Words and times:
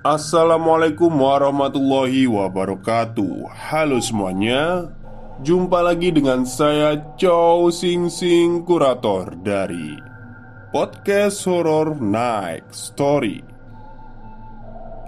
Assalamualaikum 0.00 1.12
warahmatullahi 1.12 2.24
wabarakatuh. 2.24 3.52
Halo 3.52 4.00
semuanya. 4.00 4.88
Jumpa 5.44 5.84
lagi 5.84 6.08
dengan 6.08 6.48
saya 6.48 6.96
Chow 7.20 7.68
Sing 7.68 8.08
Sing 8.08 8.64
Kurator 8.64 9.36
dari 9.44 10.00
Podcast 10.72 11.44
Horror 11.44 12.00
Night 12.00 12.64
Story. 12.72 13.44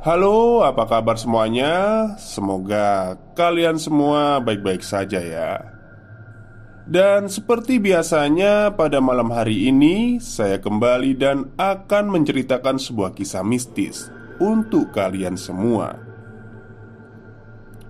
Halo 0.04 0.60
apa 0.60 0.84
kabar 0.84 1.16
semuanya? 1.16 2.12
Semoga 2.20 3.16
kalian 3.32 3.80
semua 3.80 4.44
baik-baik 4.44 4.84
saja 4.84 5.24
ya. 5.24 5.72
Dan 6.84 7.32
seperti 7.32 7.80
biasanya 7.80 8.77
pada 8.77 9.00
malam 9.00 9.32
hari 9.32 9.72
ini 9.72 10.20
Saya 10.20 10.60
kembali 10.60 11.16
dan 11.16 11.48
akan 11.56 12.12
menceritakan 12.12 12.77
sebuah 12.77 13.16
kisah 13.16 13.40
mistis 13.40 14.12
untuk 14.42 14.90
kalian 14.90 15.38
semua. 15.38 15.94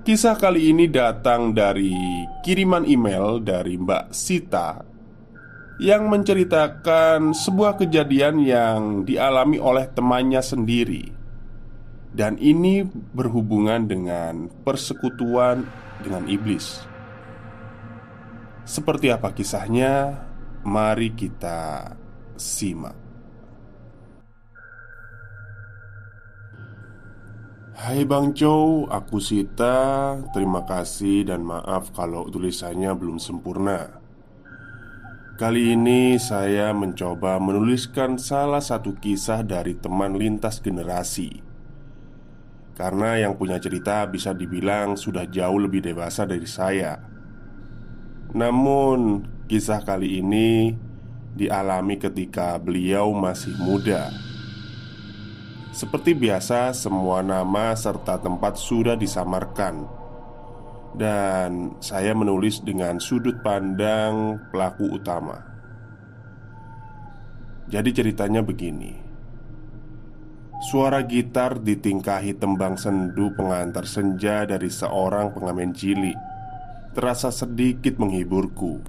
Kisah 0.05 0.37
kali 0.37 0.69
ini 0.69 0.91
datang 0.91 1.57
dari 1.57 1.97
kiriman 2.45 2.85
email 2.85 3.41
dari 3.41 3.81
Mbak 3.81 4.13
Sita 4.13 4.83
yang 5.81 6.13
menceritakan 6.13 7.33
sebuah 7.33 7.81
kejadian 7.81 8.43
yang 8.45 9.09
dialami 9.09 9.57
oleh 9.57 9.89
temannya 9.89 10.43
sendiri. 10.45 11.05
Dan 12.13 12.37
ini 12.37 12.85
berhubungan 12.85 13.89
dengan 13.89 14.53
persekutuan 14.69 15.65
dengan 16.05 16.29
iblis. 16.29 16.85
Seperti 18.69 19.09
apa 19.09 19.33
kisahnya? 19.33 20.21
Mari 20.63 21.17
kita 21.17 21.97
simak. 22.37 23.02
Hai 27.83 28.07
Bang 28.07 28.31
Chow, 28.31 28.87
aku 28.87 29.19
Sita. 29.19 30.15
Terima 30.31 30.63
kasih 30.63 31.27
dan 31.27 31.43
maaf 31.43 31.91
kalau 31.91 32.31
tulisannya 32.31 32.95
belum 32.95 33.19
sempurna. 33.19 33.99
Kali 35.35 35.75
ini 35.75 36.15
saya 36.15 36.71
mencoba 36.71 37.43
menuliskan 37.43 38.23
salah 38.23 38.63
satu 38.63 38.95
kisah 39.03 39.43
dari 39.43 39.75
teman 39.75 40.15
lintas 40.15 40.63
generasi. 40.63 41.43
Karena 42.79 43.19
yang 43.19 43.35
punya 43.35 43.59
cerita 43.59 44.07
bisa 44.07 44.31
dibilang 44.31 44.95
sudah 44.95 45.27
jauh 45.27 45.59
lebih 45.59 45.83
dewasa 45.83 46.23
dari 46.23 46.47
saya. 46.47 47.03
Namun, 48.31 49.27
kisah 49.51 49.83
kali 49.83 50.23
ini 50.23 50.71
dialami 51.35 51.99
ketika 51.99 52.63
beliau 52.63 53.11
masih 53.11 53.59
muda 53.59 54.32
seperti 55.73 56.13
biasa, 56.13 56.77
semua 56.77 57.25
nama 57.25 57.73
serta 57.73 58.21
tempat 58.21 58.61
sudah 58.61 58.93
disamarkan, 58.93 59.89
dan 60.93 61.73
saya 61.81 62.13
menulis 62.13 62.61
dengan 62.61 63.01
sudut 63.01 63.41
pandang 63.41 64.37
pelaku 64.53 64.93
utama. 64.93 65.41
Jadi, 67.73 67.89
ceritanya 67.97 68.45
begini: 68.45 68.93
suara 70.69 71.01
gitar 71.09 71.57
ditingkahi 71.57 72.37
tembang 72.37 72.77
sendu 72.77 73.33
pengantar 73.33 73.89
senja 73.89 74.45
dari 74.45 74.69
seorang 74.69 75.33
pengamen 75.33 75.73
cilik 75.73 76.21
terasa 76.93 77.33
sedikit 77.33 77.97
menghiburku. 77.97 78.85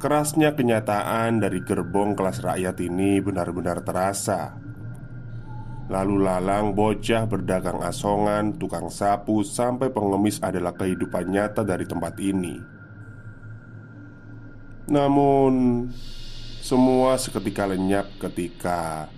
Kerasnya 0.00 0.56
kenyataan 0.56 1.38
dari 1.38 1.60
gerbong 1.62 2.16
kelas 2.16 2.42
rakyat 2.42 2.74
ini 2.82 3.22
benar-benar 3.22 3.86
terasa 3.86 4.61
Lalu 5.92 6.24
lalang 6.24 6.72
bocah 6.72 7.28
berdagang 7.28 7.84
asongan, 7.84 8.56
tukang 8.56 8.88
sapu, 8.88 9.44
sampai 9.44 9.92
pengemis 9.92 10.40
adalah 10.40 10.72
kehidupan 10.72 11.28
nyata 11.28 11.60
dari 11.68 11.84
tempat 11.84 12.16
ini. 12.16 12.56
Namun, 14.88 15.84
semua 16.64 17.20
seketika 17.20 17.68
lenyap 17.68 18.08
ketika 18.16 19.12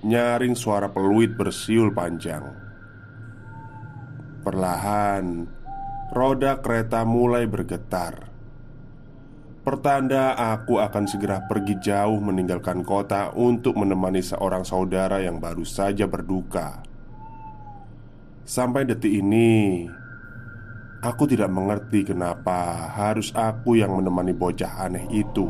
nyaring 0.00 0.56
suara 0.56 0.88
peluit 0.88 1.36
bersiul 1.36 1.92
panjang. 1.92 2.56
Perlahan, 4.40 5.44
roda 6.08 6.56
kereta 6.64 7.04
mulai 7.04 7.44
bergetar. 7.44 8.33
Pertanda 9.64 10.36
aku 10.36 10.76
akan 10.76 11.08
segera 11.08 11.40
pergi 11.48 11.80
jauh 11.80 12.20
meninggalkan 12.20 12.84
kota 12.84 13.32
untuk 13.32 13.80
menemani 13.80 14.20
seorang 14.20 14.60
saudara 14.60 15.24
yang 15.24 15.40
baru 15.40 15.64
saja 15.64 16.04
berduka. 16.04 16.84
Sampai 18.44 18.84
detik 18.84 19.08
ini, 19.08 19.88
aku 21.00 21.24
tidak 21.24 21.48
mengerti 21.48 22.04
kenapa 22.04 22.92
harus 22.92 23.32
aku 23.32 23.80
yang 23.80 23.96
menemani 23.96 24.36
bocah 24.36 24.84
aneh 24.84 25.08
itu. 25.08 25.48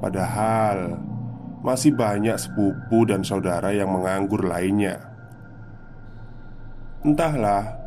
Padahal 0.00 0.96
masih 1.60 1.92
banyak 1.92 2.40
sepupu 2.40 3.04
dan 3.04 3.20
saudara 3.20 3.68
yang 3.76 3.92
menganggur 3.92 4.48
lainnya. 4.48 4.96
Entahlah, 7.04 7.77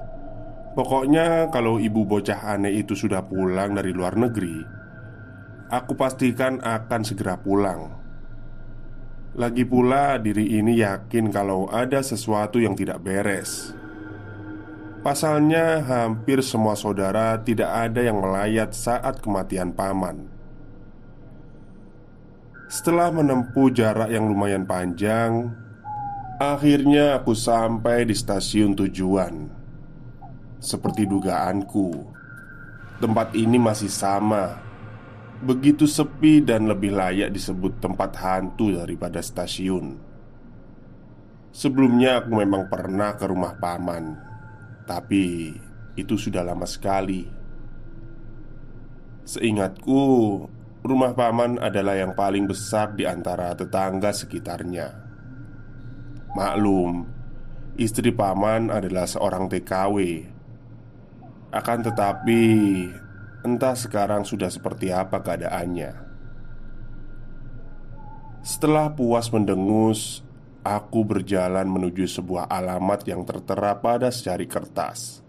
Pokoknya 0.71 1.51
kalau 1.51 1.77
ibu 1.77 2.07
bocah 2.07 2.55
aneh 2.55 2.79
itu 2.79 2.95
sudah 2.95 3.27
pulang 3.27 3.75
dari 3.75 3.91
luar 3.91 4.15
negeri 4.15 4.81
Aku 5.71 5.95
pastikan 5.95 6.59
akan 6.59 7.01
segera 7.07 7.39
pulang. 7.39 7.95
Lagi 9.39 9.63
pula 9.63 10.19
diri 10.19 10.59
ini 10.59 10.83
yakin 10.83 11.31
kalau 11.31 11.71
ada 11.71 12.03
sesuatu 12.03 12.59
yang 12.59 12.75
tidak 12.75 12.99
beres. 12.99 13.71
Pasalnya 14.99 15.79
hampir 15.79 16.43
semua 16.43 16.75
saudara 16.75 17.39
tidak 17.39 17.71
ada 17.71 18.03
yang 18.03 18.19
melayat 18.19 18.75
saat 18.75 19.23
kematian 19.23 19.71
paman. 19.71 20.27
Setelah 22.67 23.15
menempuh 23.15 23.71
jarak 23.71 24.11
yang 24.11 24.27
lumayan 24.27 24.67
panjang 24.67 25.55
Akhirnya 26.35 27.21
aku 27.21 27.31
sampai 27.31 28.03
di 28.03 28.15
stasiun 28.17 28.75
tujuan 28.75 29.60
seperti 30.61 31.09
dugaanku, 31.09 31.89
tempat 33.01 33.33
ini 33.33 33.57
masih 33.57 33.89
sama, 33.89 34.61
begitu 35.41 35.89
sepi 35.89 36.45
dan 36.45 36.69
lebih 36.69 36.93
layak 36.93 37.33
disebut 37.33 37.81
tempat 37.81 38.13
hantu 38.21 38.77
daripada 38.77 39.17
stasiun. 39.25 39.97
Sebelumnya 41.51 42.21
aku 42.21 42.31
memang 42.37 42.69
pernah 42.69 43.17
ke 43.17 43.25
rumah 43.25 43.57
paman, 43.57 44.15
tapi 44.85 45.49
itu 45.97 46.15
sudah 46.15 46.45
lama 46.45 46.69
sekali. 46.69 47.25
Seingatku, 49.25 50.01
rumah 50.85 51.11
paman 51.17 51.57
adalah 51.57 51.97
yang 51.97 52.13
paling 52.13 52.45
besar 52.45 52.93
di 52.93 53.09
antara 53.09 53.51
tetangga 53.57 54.13
sekitarnya. 54.13 54.93
Maklum, 56.37 57.03
istri 57.75 58.13
paman 58.13 58.71
adalah 58.71 59.03
seorang 59.03 59.51
TKW 59.51 59.97
akan 61.51 61.79
tetapi, 61.83 62.43
Entah 63.41 63.73
sekarang 63.73 64.21
sudah 64.21 64.53
seperti 64.53 64.93
apa 64.93 65.17
keadaannya. 65.17 65.97
Setelah 68.45 68.93
puas 68.93 69.33
mendengus, 69.33 70.21
aku 70.61 71.01
berjalan 71.01 71.65
menuju 71.65 72.05
sebuah 72.05 72.45
alamat 72.45 73.01
yang 73.09 73.25
tertera 73.25 73.81
pada 73.81 74.13
secari 74.13 74.45
kertas. 74.45 75.25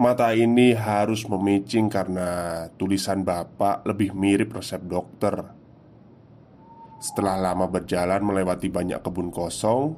Mata 0.00 0.32
ini 0.32 0.72
harus 0.72 1.28
memicing 1.28 1.92
karena 1.92 2.64
tulisan 2.80 3.20
bapak 3.20 3.84
lebih 3.84 4.16
mirip 4.16 4.56
resep 4.56 4.80
dokter. 4.88 5.44
Setelah 7.04 7.36
lama 7.36 7.68
berjalan 7.68 8.24
melewati 8.24 8.72
banyak 8.72 9.04
kebun 9.04 9.28
kosong, 9.28 9.92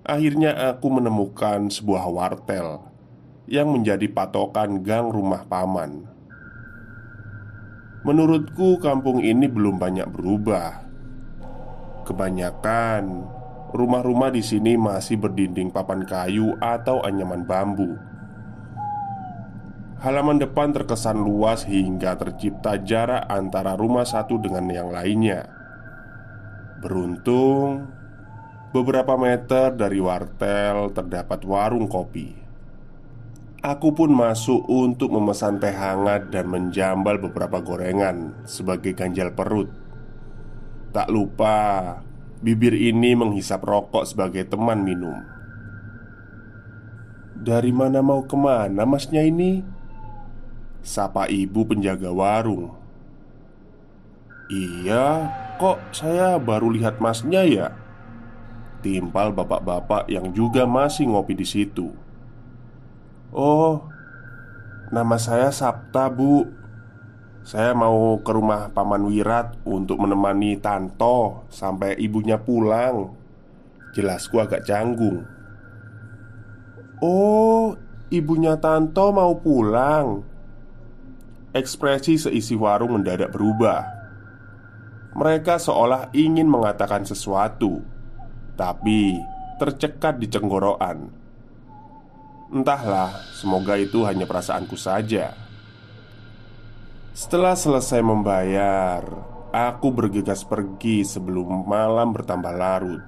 akhirnya 0.00 0.72
aku 0.72 0.88
menemukan 0.88 1.68
sebuah 1.68 2.08
wartel 2.08 2.95
yang 3.46 3.70
menjadi 3.72 4.06
patokan 4.10 4.82
gang 4.82 5.10
rumah 5.10 5.46
paman. 5.46 6.06
Menurutku, 8.06 8.78
kampung 8.78 9.18
ini 9.22 9.50
belum 9.50 9.82
banyak 9.82 10.06
berubah. 10.10 10.86
Kebanyakan 12.06 13.26
rumah-rumah 13.74 14.30
di 14.30 14.46
sini 14.46 14.78
masih 14.78 15.18
berdinding 15.18 15.74
papan 15.74 16.06
kayu 16.06 16.54
atau 16.62 17.02
anyaman 17.02 17.42
bambu 17.42 17.98
Halaman 19.96 20.36
depan 20.36 20.76
terkesan 20.76 21.24
luas 21.24 21.64
hingga 21.64 22.20
tercipta 22.20 22.76
jarak 22.78 23.24
antara 23.32 23.74
rumah 23.74 24.04
satu 24.04 24.36
dengan 24.36 24.68
yang 24.68 24.92
lainnya. 24.92 25.48
Beruntung, 26.84 27.90
beberapa 28.76 29.16
meter 29.16 29.72
dari 29.72 29.96
wartel 29.96 30.92
terdapat 30.92 31.40
warung 31.48 31.88
kopi. 31.88 32.45
Aku 33.64 33.96
pun 33.96 34.12
masuk 34.12 34.68
untuk 34.68 35.16
memesan 35.16 35.56
teh 35.56 35.72
hangat 35.72 36.28
dan 36.28 36.48
menjambal 36.52 37.16
beberapa 37.16 37.64
gorengan 37.64 38.36
sebagai 38.44 38.92
ganjal 38.92 39.32
perut. 39.32 39.72
Tak 40.92 41.08
lupa, 41.08 42.00
bibir 42.44 42.76
ini 42.76 43.16
menghisap 43.16 43.64
rokok 43.64 44.04
sebagai 44.04 44.44
teman 44.44 44.84
minum. 44.84 45.24
Dari 47.36 47.72
mana 47.72 48.04
mau 48.04 48.24
ke 48.24 48.36
mana 48.36 48.84
masnya 48.84 49.24
ini? 49.24 49.64
Sapa 50.86 51.26
ibu 51.26 51.66
penjaga 51.66 52.14
warung 52.14 52.86
Iya, 54.46 55.26
kok 55.58 55.82
saya 55.90 56.38
baru 56.38 56.70
lihat 56.70 57.02
masnya 57.02 57.42
ya? 57.42 57.74
Timpal 58.78 59.34
bapak-bapak 59.34 60.06
yang 60.06 60.30
juga 60.30 60.62
masih 60.70 61.10
ngopi 61.10 61.34
di 61.34 61.42
situ. 61.42 61.90
Oh, 63.36 63.84
nama 64.88 65.20
saya 65.20 65.52
Sabta, 65.52 66.08
Bu. 66.08 66.48
Saya 67.44 67.76
mau 67.76 68.16
ke 68.24 68.32
rumah 68.32 68.72
Paman 68.72 69.12
Wirat 69.12 69.60
untuk 69.68 70.00
menemani 70.00 70.56
Tanto 70.56 71.44
sampai 71.52 72.00
ibunya 72.00 72.40
pulang. 72.40 73.12
Jelasku 73.92 74.40
agak 74.40 74.64
canggung. 74.64 75.28
Oh, 77.04 77.76
ibunya 78.08 78.56
Tanto 78.56 79.12
mau 79.12 79.36
pulang. 79.36 80.24
Ekspresi 81.52 82.16
seisi 82.16 82.56
warung 82.56 82.96
mendadak 82.96 83.36
berubah. 83.36 83.84
Mereka 85.12 85.60
seolah 85.60 86.08
ingin 86.16 86.48
mengatakan 86.48 87.04
sesuatu, 87.04 87.84
tapi 88.56 89.20
tercekat 89.60 90.24
di 90.24 90.26
cenggorokan. 90.32 91.25
Entahlah, 92.46 93.10
semoga 93.34 93.74
itu 93.74 94.06
hanya 94.06 94.24
perasaanku 94.24 94.78
saja. 94.78 95.34
Setelah 97.16 97.56
selesai 97.58 98.04
membayar, 98.04 99.02
aku 99.50 99.90
bergegas 99.90 100.46
pergi 100.46 101.02
sebelum 101.02 101.66
malam 101.66 102.12
bertambah 102.14 102.54
larut. 102.54 103.02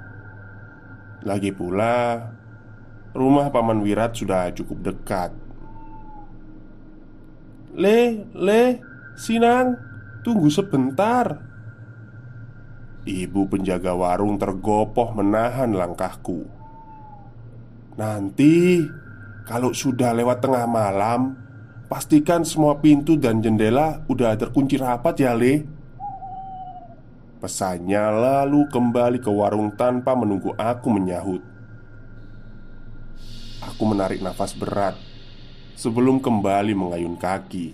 Lagi 1.23 1.53
pula, 1.53 2.25
rumah 3.19 3.51
Paman 3.51 3.83
Wirat 3.83 4.15
sudah 4.15 4.55
cukup 4.55 4.79
dekat 4.93 5.31
Le, 7.75 8.27
Le, 8.35 8.79
Sinang, 9.19 9.75
tunggu 10.23 10.47
sebentar 10.51 11.43
Ibu 13.03 13.51
penjaga 13.51 13.99
warung 13.99 14.39
tergopoh 14.39 15.11
menahan 15.19 15.75
langkahku 15.75 16.47
Nanti, 17.99 18.87
kalau 19.49 19.73
sudah 19.73 20.13
lewat 20.13 20.45
tengah 20.45 20.69
malam 20.69 21.49
Pastikan 21.89 22.45
semua 22.45 22.77
pintu 22.85 23.17
dan 23.17 23.41
jendela 23.41 24.05
udah 24.13 24.37
terkunci 24.37 24.77
rapat 24.77 25.25
ya 25.25 25.33
Le 25.33 25.65
Pesannya 27.41 28.13
lalu 28.13 28.69
kembali 28.69 29.25
ke 29.25 29.33
warung 29.33 29.73
tanpa 29.73 30.13
menunggu 30.13 30.53
aku 30.53 30.93
menyahut 30.93 31.41
Aku 33.73 33.89
menarik 33.89 34.21
nafas 34.21 34.53
berat 34.53 35.09
sebelum 35.79 36.19
kembali 36.19 36.75
mengayun 36.75 37.15
kaki. 37.15 37.71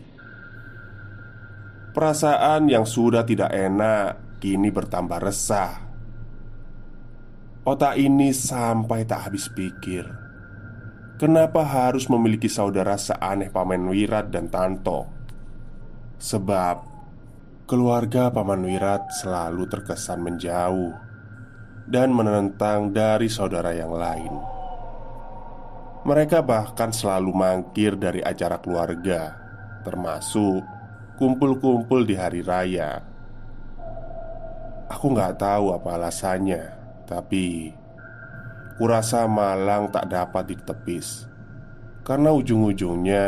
Perasaan 1.97 2.69
yang 2.69 2.85
sudah 2.85 3.25
tidak 3.25 3.49
enak 3.49 4.37
kini 4.43 4.69
bertambah 4.69 5.25
resah. 5.25 5.81
Otak 7.65 7.97
ini 7.97 8.37
sampai 8.37 9.09
tak 9.09 9.32
habis 9.32 9.49
pikir. 9.49 10.24
Kenapa 11.15 11.63
harus 11.63 12.11
memiliki 12.11 12.51
saudara 12.51 12.99
seaneh 12.99 13.47
Paman 13.47 13.87
Wirat 13.87 14.35
dan 14.35 14.51
Tanto? 14.51 15.07
Sebab 16.19 16.77
keluarga 17.71 18.35
Paman 18.35 18.67
Wirat 18.67 19.15
selalu 19.23 19.71
terkesan 19.71 20.19
menjauh 20.27 20.91
dan 21.87 22.11
menentang 22.11 22.91
dari 22.91 23.31
saudara 23.31 23.71
yang 23.71 23.95
lain. 23.95 24.35
Mereka 26.03 26.43
bahkan 26.43 26.91
selalu 26.91 27.31
mangkir 27.31 27.95
dari 27.95 28.19
acara 28.19 28.59
keluarga, 28.59 29.39
termasuk 29.87 30.67
kumpul-kumpul 31.15 32.03
di 32.03 32.19
hari 32.19 32.43
raya. 32.43 33.07
Aku 34.91 35.15
nggak 35.15 35.39
tahu 35.39 35.79
apa 35.79 35.95
alasannya, 35.95 36.63
tapi 37.07 37.71
kurasa 38.76 39.26
Malang 39.31 39.91
tak 39.94 40.11
dapat 40.11 40.55
ditepis 40.55 41.29
karena 42.03 42.35
ujung-ujungnya 42.35 43.26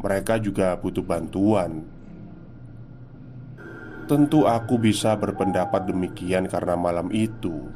mereka 0.00 0.36
juga 0.36 0.76
butuh 0.76 1.04
bantuan. 1.04 1.84
Tentu 4.04 4.44
aku 4.44 4.76
bisa 4.76 5.16
berpendapat 5.16 5.88
demikian 5.88 6.44
karena 6.44 6.76
malam 6.76 7.08
itu 7.08 7.72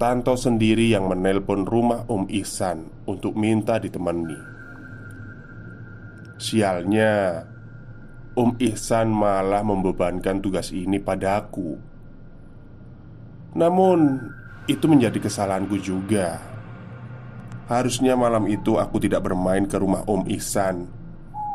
Tanto 0.00 0.32
sendiri 0.32 0.96
yang 0.96 1.12
menelpon 1.12 1.68
rumah 1.68 2.08
Om 2.08 2.24
Ihsan 2.32 3.04
untuk 3.04 3.36
minta 3.36 3.76
ditemani. 3.76 4.40
Sialnya, 6.40 7.44
Om 8.32 8.56
Ihsan 8.64 9.12
malah 9.12 9.60
membebankan 9.60 10.40
tugas 10.40 10.72
ini 10.72 10.96
padaku. 10.96 11.76
Namun, 13.60 14.24
itu 14.70 14.86
menjadi 14.86 15.18
kesalahanku 15.18 15.74
juga. 15.82 16.38
Harusnya 17.66 18.14
malam 18.14 18.46
itu 18.46 18.78
aku 18.78 19.02
tidak 19.02 19.26
bermain 19.26 19.66
ke 19.66 19.78
rumah 19.78 20.06
Om 20.06 20.26
Ihsan 20.30 21.00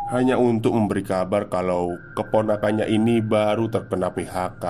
hanya 0.06 0.38
untuk 0.38 0.78
memberi 0.78 1.02
kabar 1.02 1.50
kalau 1.50 1.98
keponakannya 2.14 2.86
ini 2.86 3.26
baru 3.26 3.66
terkena 3.74 4.14
PHK. 4.14 4.66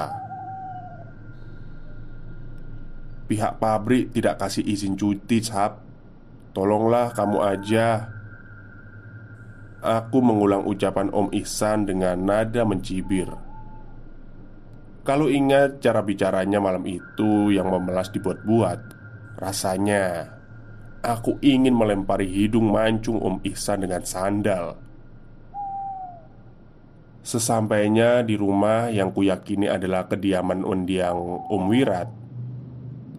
Pihak 3.25 3.53
pabrik 3.57 4.13
tidak 4.15 4.39
kasih 4.39 4.63
izin 4.63 4.95
cuti, 4.95 5.41
Cap. 5.43 5.81
Tolonglah 6.55 7.11
kamu 7.11 7.37
aja. 7.41 8.07
Aku 9.83 10.23
mengulang 10.23 10.63
ucapan 10.63 11.11
Om 11.11 11.33
Ihsan 11.35 11.83
dengan 11.83 12.15
nada 12.21 12.63
mencibir. 12.63 13.27
Kalau 15.05 15.29
ingat 15.29 15.85
cara 15.85 16.01
bicaranya 16.01 16.57
malam 16.57 16.81
itu 16.89 17.53
yang 17.53 17.69
memelas 17.69 18.09
dibuat-buat, 18.09 18.79
rasanya 19.37 20.33
aku 21.05 21.37
ingin 21.45 21.77
melempari 21.77 22.25
hidung 22.25 22.73
mancung 22.73 23.21
Om 23.21 23.45
Ihsan 23.45 23.85
dengan 23.85 24.01
sandal. 24.01 24.81
Sesampainya 27.21 28.25
di 28.25 28.33
rumah 28.33 28.89
yang 28.89 29.13
kuyakini 29.13 29.69
adalah 29.69 30.09
kediaman 30.09 30.65
undiang 30.65 31.17
Om 31.49 31.63
Wirat 31.69 32.25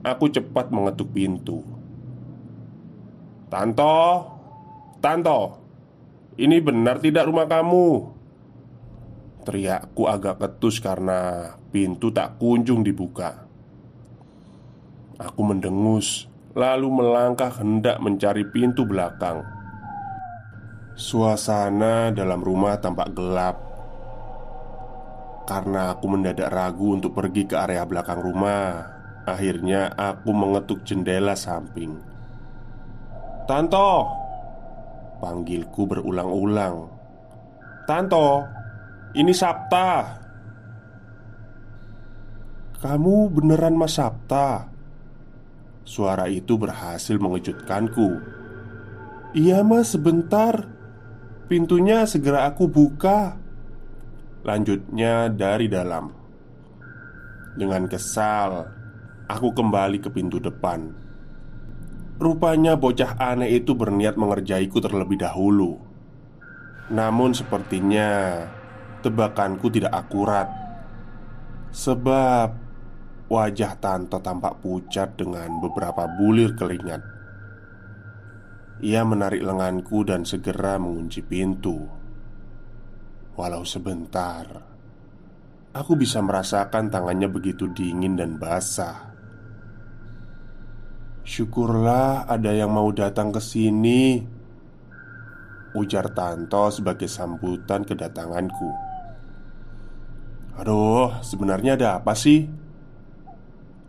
Aku 0.06 0.30
cepat 0.30 0.70
mengetuk 0.70 1.10
pintu. 1.10 1.66
"Tanto, 3.50 4.22
Tanto, 5.02 5.58
ini 6.38 6.62
benar 6.62 7.02
tidak 7.02 7.26
rumah 7.26 7.50
kamu?" 7.50 8.15
Teriakku 9.46 10.10
agak 10.10 10.42
ketus 10.42 10.82
karena 10.82 11.54
pintu 11.70 12.10
tak 12.10 12.42
kunjung 12.42 12.82
dibuka. 12.82 13.46
Aku 15.22 15.46
mendengus, 15.46 16.26
lalu 16.58 16.90
melangkah 16.90 17.54
hendak 17.54 18.02
mencari 18.02 18.42
pintu 18.50 18.82
belakang. 18.82 19.46
Suasana 20.98 22.10
dalam 22.10 22.42
rumah 22.42 22.76
tampak 22.82 23.14
gelap. 23.14 23.56
Karena 25.46 25.94
aku 25.94 26.10
mendadak 26.10 26.50
ragu 26.50 26.98
untuk 26.98 27.14
pergi 27.14 27.46
ke 27.46 27.54
area 27.54 27.86
belakang 27.86 28.18
rumah 28.18 28.96
Akhirnya 29.26 29.90
aku 29.98 30.30
mengetuk 30.30 30.86
jendela 30.86 31.34
samping. 31.34 31.98
Tanto! 33.50 34.06
Panggilku 35.18 35.82
berulang-ulang. 35.82 36.86
Tanto 37.90 38.46
Ini 39.16 39.32
Sabta. 39.32 40.20
Kamu 42.76 43.32
beneran 43.32 43.72
Mas 43.72 43.96
Sabta? 43.96 44.68
Suara 45.88 46.28
itu 46.28 46.60
berhasil 46.60 47.16
mengejutkanku. 47.16 48.20
Iya 49.32 49.64
mas 49.64 49.96
sebentar. 49.96 50.68
Pintunya 51.48 52.04
segera 52.04 52.44
aku 52.44 52.68
buka. 52.68 53.40
Lanjutnya 54.44 55.32
dari 55.32 55.72
dalam. 55.72 56.12
Dengan 57.56 57.88
kesal 57.88 58.76
Aku 59.26 59.50
kembali 59.50 59.98
ke 59.98 60.06
pintu 60.14 60.38
depan. 60.38 60.94
Rupanya 62.22 62.78
bocah 62.78 63.18
aneh 63.18 63.58
itu 63.58 63.74
berniat 63.74 64.14
mengerjaiku 64.14 64.78
terlebih 64.78 65.18
dahulu. 65.18 65.82
Namun 66.94 67.34
sepertinya 67.34 68.38
Tebakanku 69.06 69.70
tidak 69.70 69.94
akurat 69.94 70.50
Sebab 71.70 72.66
Wajah 73.30 73.78
Tanto 73.78 74.18
tampak 74.18 74.58
pucat 74.58 75.14
dengan 75.14 75.62
beberapa 75.62 76.10
bulir 76.10 76.58
keringat 76.58 77.16
ia 78.76 79.00
menarik 79.08 79.40
lenganku 79.40 80.04
dan 80.04 80.28
segera 80.28 80.76
mengunci 80.76 81.24
pintu. 81.24 81.80
Walau 83.36 83.64
sebentar, 83.64 84.44
aku 85.72 85.92
bisa 85.96 86.20
merasakan 86.20 86.92
tangannya 86.92 87.28
begitu 87.28 87.72
dingin 87.72 88.20
dan 88.20 88.36
basah. 88.36 89.16
Syukurlah 91.24 92.28
ada 92.28 92.52
yang 92.52 92.68
mau 92.68 92.92
datang 92.92 93.32
ke 93.32 93.40
sini, 93.40 94.20
ujar 95.72 96.12
Tanto 96.12 96.68
sebagai 96.68 97.08
sambutan 97.08 97.80
kedatanganku. 97.80 98.85
Aduh, 100.56 101.12
sebenarnya 101.20 101.76
ada 101.76 102.00
apa 102.00 102.16
sih? 102.16 102.48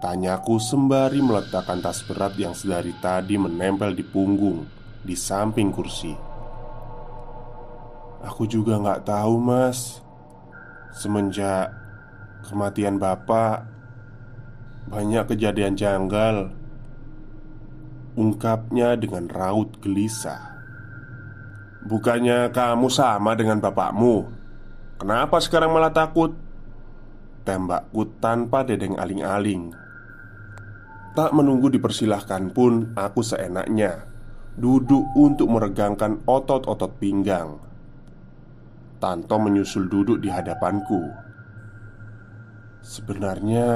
Tanyaku 0.03 0.59
sembari 0.59 1.23
meletakkan 1.23 1.79
tas 1.79 2.03
berat 2.03 2.35
yang 2.35 2.51
sedari 2.51 2.91
tadi 2.99 3.39
menempel 3.39 3.95
di 3.95 4.03
punggung 4.03 4.67
di 4.99 5.15
samping 5.15 5.71
kursi. 5.71 6.11
Aku 8.27 8.43
juga 8.43 8.75
nggak 8.77 9.07
tahu, 9.07 9.39
Mas. 9.39 10.03
Semenjak 10.91 11.71
kematian 12.43 12.99
Bapak, 12.99 13.63
banyak 14.91 15.23
kejadian 15.23 15.79
janggal. 15.79 16.51
Ungkapnya 18.19 18.99
dengan 18.99 19.31
raut 19.31 19.79
gelisah. 19.79 20.57
Bukannya 21.87 22.51
kamu 22.51 22.91
sama 22.91 23.39
dengan 23.39 23.63
bapakmu? 23.63 24.27
Kenapa 24.99 25.39
sekarang 25.39 25.71
malah 25.71 25.93
takut? 25.93 26.46
Tembakku 27.47 28.19
tanpa 28.19 28.67
dedeng 28.67 28.99
aling-aling. 28.99 29.71
Tak 31.15 31.31
menunggu 31.31 31.71
dipersilahkan 31.71 32.51
pun, 32.51 32.91
aku 32.91 33.23
seenaknya 33.23 34.03
duduk 34.59 35.07
untuk 35.15 35.47
meregangkan 35.55 36.27
otot-otot 36.27 36.99
pinggang. 36.99 37.55
Tanto 38.99 39.39
menyusul 39.39 39.87
duduk 39.87 40.19
di 40.19 40.27
hadapanku. 40.27 41.07
Sebenarnya, 42.83 43.69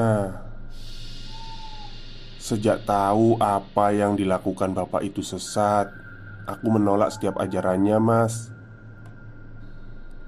sejak 2.43 2.83
tahu 2.83 3.39
apa 3.39 3.95
yang 3.95 4.19
dilakukan 4.19 4.75
bapak 4.75 5.07
itu 5.07 5.23
sesat, 5.23 5.87
aku 6.43 6.75
menolak 6.75 7.15
setiap 7.15 7.39
ajarannya, 7.39 8.03
Mas. 8.03 8.51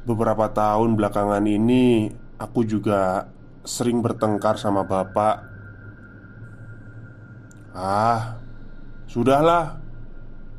Beberapa 0.07 0.47
tahun 0.47 0.95
belakangan 0.95 1.43
ini, 1.43 2.22
aku 2.41 2.65
juga 2.65 3.29
sering 3.65 4.03
bertengkar 4.03 4.55
sama 4.59 4.83
bapak. 4.83 5.43
Ah, 7.73 8.37
sudahlah. 9.09 9.83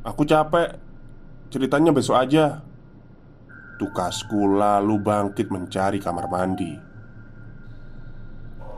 Aku 0.04 0.28
capek 0.28 0.76
Ceritanya 1.49 1.88
besok 1.97 2.21
aja 2.21 2.61
Tukasku 3.81 4.61
lalu 4.61 5.00
bangkit 5.00 5.49
mencari 5.49 5.97
kamar 5.97 6.28
mandi 6.28 6.76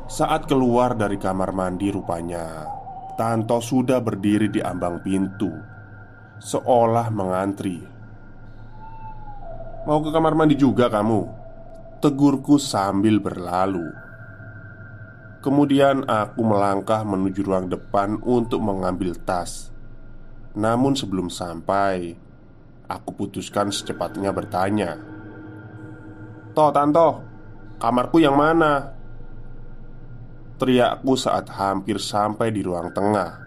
Saat 0.06 0.46
keluar 0.46 0.94
dari 0.94 1.18
kamar 1.18 1.50
mandi 1.50 1.90
rupanya 1.90 2.62
Tanto 3.18 3.58
sudah 3.58 3.98
berdiri 3.98 4.46
di 4.46 4.62
ambang 4.62 5.02
pintu 5.02 5.50
Seolah 6.38 7.10
mengantri 7.10 7.82
Mau 9.82 9.98
ke 9.98 10.14
kamar 10.14 10.38
mandi 10.38 10.54
juga 10.54 10.86
kamu? 10.86 11.45
Tegurku 12.02 12.60
sambil 12.60 13.18
berlalu. 13.18 13.88
Kemudian 15.40 16.04
aku 16.04 16.42
melangkah 16.42 17.06
menuju 17.06 17.40
ruang 17.46 17.70
depan 17.70 18.18
untuk 18.20 18.60
mengambil 18.60 19.14
tas. 19.14 19.70
Namun 20.56 20.96
sebelum 20.96 21.30
sampai 21.30 22.26
Aku 22.86 23.10
putuskan 23.18 23.74
secepatnya 23.74 24.30
bertanya. 24.30 24.94
Toh 26.54 26.70
Tanto 26.70 27.08
Kamarku 27.82 28.22
yang 28.22 28.38
mana? 28.38 28.94
Teriakku 30.56 31.18
saat 31.18 31.50
hampir 31.52 31.98
sampai 31.98 32.54
di 32.54 32.62
ruang 32.62 32.94
tengah 32.94 33.42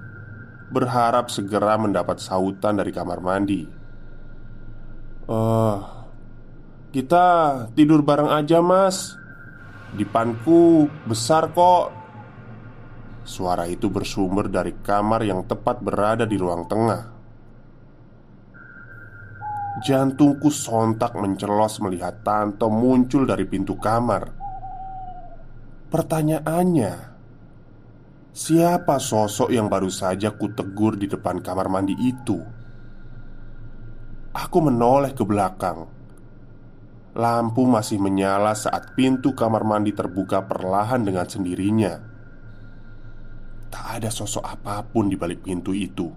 Berharap 0.69 1.31
segera 1.33 1.79
mendapat 1.81 2.21
sautan 2.21 2.77
dari 2.77 2.93
kamar 2.93 3.17
mandi. 3.25 3.65
Uh, 5.25 5.81
kita 6.89 7.25
tidur 7.77 8.01
bareng 8.01 8.29
aja 8.33 8.59
mas 8.61 9.19
Dipanku 9.89 10.85
besar 11.09 11.49
kok 11.49 11.99
Suara 13.29 13.69
itu 13.69 13.93
bersumber 13.93 14.49
dari 14.49 14.73
kamar 14.81 15.21
yang 15.21 15.45
tepat 15.45 15.85
berada 15.85 16.25
di 16.25 16.33
ruang 16.33 16.65
tengah. 16.65 17.13
Jantungku 19.85 20.49
sontak 20.49 21.13
mencelos 21.13 21.77
melihat 21.77 22.25
Tanto 22.25 22.73
muncul 22.73 23.29
dari 23.29 23.45
pintu 23.45 23.77
kamar. 23.77 24.33
Pertanyaannya, 25.93 26.93
siapa 28.33 28.97
sosok 28.97 29.53
yang 29.53 29.69
baru 29.69 29.93
saja 29.93 30.33
kutegur 30.33 30.97
di 30.97 31.05
depan 31.05 31.37
kamar 31.37 31.69
mandi 31.69 31.93
itu? 32.01 32.41
Aku 34.33 34.57
menoleh 34.57 35.13
ke 35.13 35.21
belakang. 35.21 35.98
Lampu 37.19 37.67
masih 37.67 37.99
menyala 37.99 38.55
saat 38.55 38.95
pintu 38.95 39.35
kamar 39.35 39.67
mandi 39.67 39.91
terbuka 39.91 40.47
perlahan 40.47 41.03
dengan 41.03 41.27
sendirinya. 41.27 41.99
Tak 43.67 43.99
ada 43.99 44.07
sosok 44.07 44.39
apa 44.47 44.87
pun 44.87 45.11
di 45.11 45.19
balik 45.19 45.43
pintu 45.43 45.75
itu. 45.75 46.07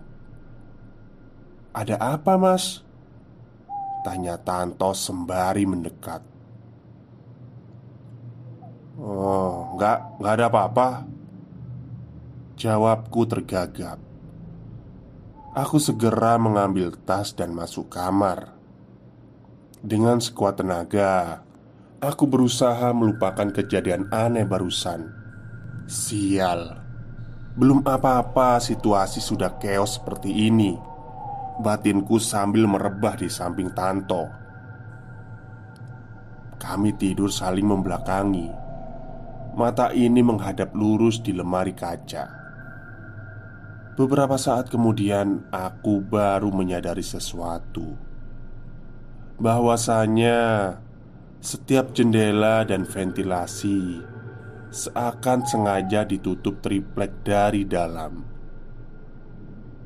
"Ada 1.75 1.99
apa, 1.99 2.39
Mas?" 2.39 2.87
tanya 4.07 4.39
Tanto 4.39 4.95
sembari 4.95 5.67
mendekat. 5.67 6.23
"Oh, 9.03 9.75
enggak, 9.75 9.99
enggak 10.23 10.35
ada 10.39 10.47
apa-apa." 10.47 10.89
Jawabku 12.55 13.27
tergagap. 13.27 13.99
Aku 15.53 15.83
segera 15.83 16.39
mengambil 16.39 16.95
tas 16.95 17.35
dan 17.35 17.51
masuk 17.51 17.91
kamar. 17.91 18.52
Dengan 19.83 20.23
sekuat 20.23 20.63
tenaga, 20.63 21.43
aku 21.99 22.31
berusaha 22.31 22.95
melupakan 22.95 23.51
kejadian 23.51 24.07
aneh 24.15 24.47
barusan. 24.47 25.11
Sial. 25.91 26.79
Belum 27.59 27.83
apa-apa 27.83 28.63
situasi 28.63 29.19
sudah 29.19 29.59
keos 29.59 29.99
seperti 29.99 30.47
ini. 30.47 30.79
Batinku 31.59 32.23
sambil 32.23 32.71
merebah 32.71 33.19
di 33.19 33.27
samping 33.27 33.75
Tanto. 33.75 34.31
Kami 36.63 36.95
tidur 36.95 37.35
saling 37.35 37.67
membelakangi. 37.67 38.47
Mata 39.59 39.91
ini 39.91 40.23
menghadap 40.23 40.79
lurus 40.79 41.19
di 41.19 41.35
lemari 41.35 41.75
kaca. 41.75 42.31
Beberapa 43.99 44.39
saat 44.39 44.71
kemudian 44.71 45.51
aku 45.51 45.99
baru 46.07 46.55
menyadari 46.55 47.03
sesuatu 47.03 48.12
Bahwasanya 49.43 50.39
Setiap 51.43 51.91
jendela 51.91 52.63
dan 52.63 52.87
ventilasi 52.87 53.99
Seakan 54.71 55.43
sengaja 55.43 56.07
ditutup 56.07 56.63
triplek 56.63 57.27
dari 57.27 57.67
dalam 57.67 58.33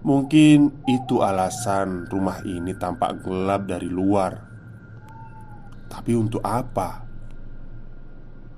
Mungkin 0.07 0.87
itu 0.87 1.19
alasan 1.19 2.07
rumah 2.07 2.39
ini 2.47 2.79
tampak 2.79 3.27
gelap 3.27 3.67
dari 3.67 3.91
luar. 3.91 4.39
Tapi 5.91 6.15
untuk 6.15 6.47
apa? 6.47 7.03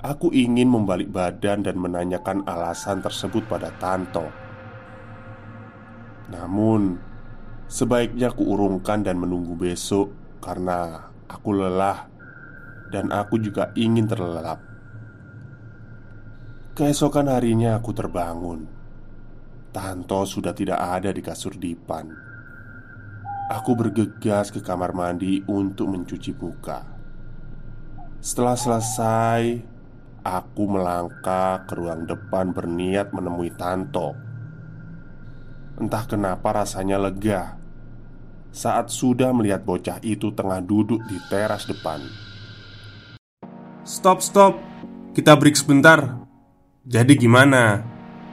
Aku 0.05 0.28
ingin 0.28 0.69
membalik 0.69 1.09
badan 1.09 1.64
dan 1.64 1.81
menanyakan 1.81 2.45
alasan 2.45 3.00
tersebut 3.00 3.49
pada 3.49 3.73
Tanto. 3.81 4.28
Namun, 6.28 7.00
sebaiknya 7.64 8.28
kuurungkan 8.28 9.00
dan 9.00 9.17
menunggu 9.17 9.57
besok 9.57 10.12
karena 10.38 11.11
aku 11.28 11.52
lelah 11.52 12.09
dan 12.88 13.12
aku 13.12 13.37
juga 13.37 13.71
ingin 13.76 14.09
terlelap. 14.09 14.64
Keesokan 16.73 17.28
harinya 17.28 17.76
aku 17.76 17.90
terbangun. 17.90 18.64
Tanto 19.75 20.25
sudah 20.25 20.54
tidak 20.54 20.78
ada 20.78 21.11
di 21.11 21.21
kasur 21.21 21.59
dipan. 21.59 22.09
Aku 23.50 23.75
bergegas 23.75 24.54
ke 24.54 24.62
kamar 24.62 24.95
mandi 24.95 25.42
untuk 25.50 25.90
mencuci 25.90 26.33
muka. 26.38 26.87
Setelah 28.23 28.57
selesai, 28.57 29.42
aku 30.23 30.62
melangkah 30.71 31.66
ke 31.66 31.75
ruang 31.75 32.07
depan 32.07 32.54
berniat 32.54 33.11
menemui 33.11 33.50
Tanto. 33.59 34.14
Entah 35.78 36.04
kenapa 36.07 36.62
rasanya 36.62 36.99
lega 36.99 37.57
saat 38.52 38.90
sudah 38.90 39.31
melihat 39.31 39.62
bocah 39.62 40.00
itu 40.02 40.33
tengah 40.33 40.59
duduk 40.64 41.00
di 41.07 41.19
teras 41.28 41.69
depan. 41.69 42.02
Stop, 43.85 44.21
stop. 44.21 44.61
Kita 45.17 45.35
break 45.35 45.57
sebentar. 45.57 46.21
Jadi 46.85 47.17
gimana? 47.17 47.83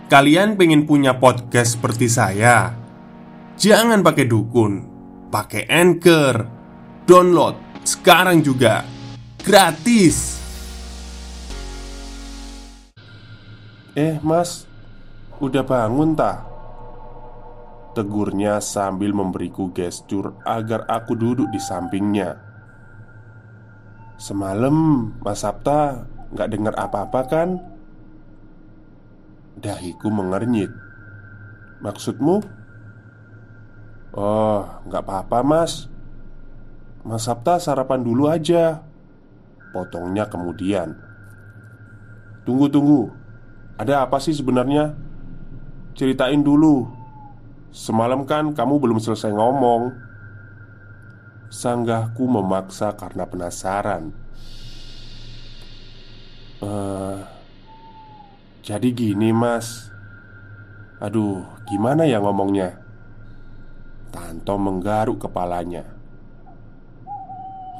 Kalian 0.05 0.53
pengen 0.55 0.85
punya 0.85 1.17
podcast 1.17 1.79
seperti 1.79 2.05
saya? 2.05 2.75
Jangan 3.55 4.03
pakai 4.03 4.27
dukun, 4.27 4.73
pakai 5.31 5.65
Anchor. 5.65 6.35
Download 7.07 7.55
sekarang 7.85 8.41
juga. 8.41 8.83
Gratis. 9.41 10.41
Eh 13.95 14.19
mas, 14.19 14.67
udah 15.39 15.63
bangun 15.63 16.17
tak? 16.17 16.54
Tegurnya 17.95 18.59
sambil 18.59 19.15
memberiku 19.15 19.71
gestur 19.71 20.35
agar 20.43 20.83
aku 20.91 21.15
duduk 21.15 21.47
di 21.47 21.63
sampingnya. 21.63 22.35
Semalam 24.19 25.07
Mas 25.23 25.47
Sabta 25.47 26.03
nggak 26.35 26.49
dengar 26.51 26.75
apa-apa 26.75 27.21
kan? 27.23 27.55
Dahiku 29.55 30.11
mengernyit. 30.11 30.67
Maksudmu? 31.79 32.43
Oh, 34.11 34.67
nggak 34.91 35.03
apa-apa 35.07 35.39
mas. 35.47 35.87
Mas 37.07 37.23
Sabta 37.23 37.63
sarapan 37.63 38.03
dulu 38.03 38.27
aja. 38.27 38.83
Potongnya 39.71 40.27
kemudian. 40.27 40.99
Tunggu, 42.43 42.67
tunggu. 42.67 43.07
Ada 43.79 44.03
apa 44.03 44.19
sih 44.19 44.35
sebenarnya? 44.35 44.91
Ceritain 45.95 46.43
dulu 46.43 47.04
Semalam 47.75 48.23
kan 48.23 48.55
kamu 48.55 48.79
belum 48.79 49.03
selesai 49.03 49.35
ngomong. 49.35 49.91
Sanggahku 51.51 52.23
memaksa 52.23 52.95
karena 52.95 53.27
penasaran. 53.27 54.15
Eh, 56.63 57.19
jadi 58.63 58.87
gini 58.95 59.35
mas. 59.35 59.91
Aduh, 61.03 61.43
gimana 61.67 62.07
ya 62.07 62.23
ngomongnya? 62.23 62.79
Tanto 64.07 64.55
menggaruk 64.55 65.27
kepalanya. 65.27 65.83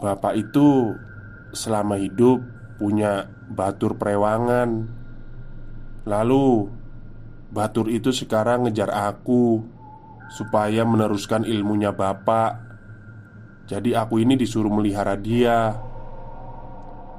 Bapak 0.03 0.35
itu 0.35 0.91
selama 1.55 1.95
hidup 1.95 2.43
punya 2.75 3.31
batur 3.47 3.95
prewangan. 3.95 4.91
Lalu 6.03 6.67
Batur 7.55 7.87
itu 7.87 8.11
sekarang 8.11 8.67
ngejar 8.67 8.91
aku 8.91 9.63
Supaya 10.29 10.81
meneruskan 10.83 11.45
ilmunya 11.45 11.93
bapak 11.93 12.63
Jadi 13.65 13.97
aku 13.97 14.21
ini 14.21 14.37
disuruh 14.37 14.69
melihara 14.69 15.17
dia. 15.17 15.73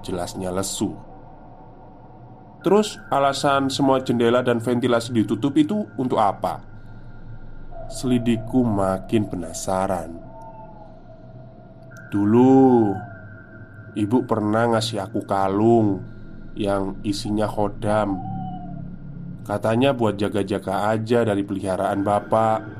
Jelasnya 0.07 0.55
lesu. 0.55 0.95
Terus 2.63 2.99
alasan 3.15 3.71
semua 3.71 4.03
jendela 4.03 4.43
dan 4.43 4.59
ventilasi 4.59 5.15
ditutup 5.15 5.55
itu 5.55 5.87
untuk 5.99 6.19
apa? 6.19 6.63
Selidikku 7.87 8.67
makin 8.67 9.27
penasaran. 9.31 10.11
Dulu 12.11 12.91
Ibu 13.97 14.29
pernah 14.29 14.77
ngasih 14.77 14.99
aku 14.99 15.25
kalung 15.25 16.05
Yang 16.59 16.99
isinya 17.07 17.47
khodam. 17.47 18.19
Katanya 19.47 19.95
buat 19.95 20.19
jaga-jaga 20.19 20.91
aja 20.91 21.23
dari 21.23 21.47
peliharaan 21.47 22.03
bapak 22.03 22.76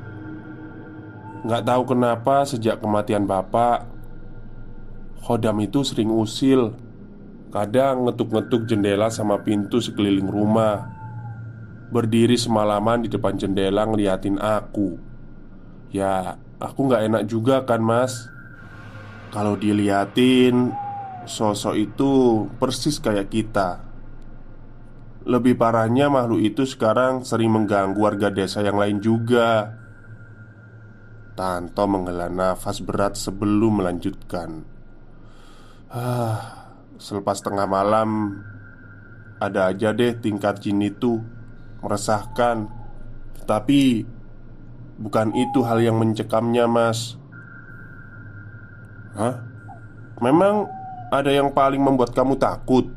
Nggak 1.45 1.63
tahu 1.67 1.83
kenapa 1.93 2.47
sejak 2.47 2.81
kematian 2.81 3.29
bapak 3.29 3.97
Khodam 5.27 5.59
itu 5.59 5.83
sering 5.83 6.07
usil. 6.07 6.71
Kadang 7.51 8.07
ngetuk-ngetuk 8.07 8.63
jendela 8.63 9.11
sama 9.11 9.43
pintu 9.43 9.83
sekeliling 9.83 10.23
rumah. 10.23 10.87
Berdiri 11.91 12.39
semalaman 12.39 13.03
di 13.03 13.11
depan 13.11 13.35
jendela 13.35 13.83
ngeliatin 13.83 14.39
aku. 14.39 14.95
Ya, 15.91 16.39
aku 16.63 16.79
nggak 16.87 17.03
enak 17.11 17.23
juga 17.27 17.67
kan 17.67 17.83
mas? 17.83 18.31
Kalau 19.35 19.59
diliatin 19.59 20.71
Sosok 21.27 21.75
itu 21.75 22.11
persis 22.55 23.03
kayak 23.03 23.27
kita. 23.27 23.83
Lebih 25.27 25.59
parahnya 25.59 26.07
makhluk 26.07 26.39
itu 26.39 26.63
sekarang 26.63 27.27
sering 27.27 27.51
mengganggu 27.51 27.99
warga 27.99 28.31
desa 28.31 28.63
yang 28.63 28.79
lain 28.79 29.03
juga 29.03 29.75
Tanto 31.37 31.85
menghela 31.85 32.33
nafas 32.33 32.81
berat 32.81 33.13
sebelum 33.13 33.77
melanjutkan 33.77 34.65
Ah, 35.93 36.65
Selepas 36.97 37.45
tengah 37.45 37.69
malam 37.69 38.41
Ada 39.37 39.69
aja 39.69 39.93
deh 39.93 40.17
tingkat 40.17 40.65
jin 40.65 40.81
itu 40.81 41.21
Meresahkan 41.85 42.65
Tapi 43.45 44.01
Bukan 44.97 45.37
itu 45.37 45.61
hal 45.61 45.77
yang 45.77 46.01
mencekamnya 46.01 46.65
mas 46.65 47.21
Hah? 49.13 49.37
Memang 50.17 50.65
ada 51.13 51.29
yang 51.29 51.53
paling 51.53 51.85
membuat 51.85 52.17
kamu 52.17 52.41
takut? 52.41 52.89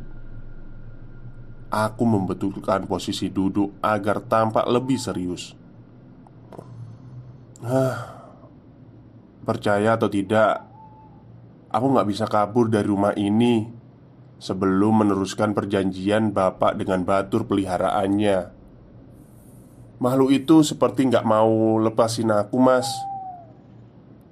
Aku 1.68 2.08
membetulkan 2.08 2.88
posisi 2.88 3.28
duduk 3.28 3.76
agar 3.84 4.24
tampak 4.24 4.64
lebih 4.64 4.96
serius 4.96 5.52
Hah 7.60 8.19
Percaya 9.50 9.98
atau 9.98 10.06
tidak 10.06 10.70
Aku 11.74 11.90
gak 11.90 12.06
bisa 12.06 12.30
kabur 12.30 12.70
dari 12.70 12.86
rumah 12.86 13.10
ini 13.18 13.80
Sebelum 14.40 15.04
meneruskan 15.04 15.52
perjanjian 15.52 16.32
bapak 16.32 16.80
dengan 16.80 17.04
batur 17.04 17.44
peliharaannya. 17.44 18.56
Makhluk 20.00 20.32
itu 20.32 20.64
seperti 20.64 21.12
nggak 21.12 21.28
mau 21.28 21.76
lepasin 21.76 22.32
aku 22.32 22.56
mas. 22.56 22.88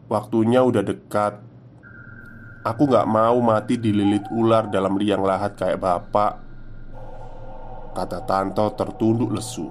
Waktunya 0.09 0.64
udah 0.64 0.81
dekat. 0.81 1.44
Aku 2.64 2.88
nggak 2.88 3.04
mau 3.04 3.37
mati 3.44 3.76
dililit 3.76 4.24
ular 4.33 4.72
dalam 4.72 4.96
liang 4.96 5.20
lahat 5.20 5.61
kayak 5.61 5.76
bapak. 5.76 6.40
Kata 7.92 8.24
Tanto 8.24 8.72
tertunduk 8.72 9.28
lesu. 9.37 9.68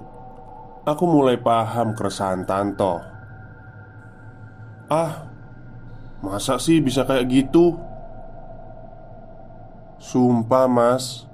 Aku 0.86 1.02
mulai 1.02 1.34
paham 1.42 1.98
keresahan 1.98 2.46
Tanto. 2.46 3.02
Ah, 4.86 5.27
masa 6.18 6.58
sih 6.58 6.82
bisa 6.82 7.06
kayak 7.06 7.26
gitu? 7.30 7.78
Sumpah 9.98 10.66
mas. 10.70 11.26